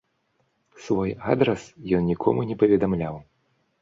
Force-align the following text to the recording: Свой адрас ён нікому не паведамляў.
Свой 0.85 1.11
адрас 1.33 1.67
ён 1.99 2.07
нікому 2.13 2.47
не 2.53 2.59
паведамляў. 2.65 3.25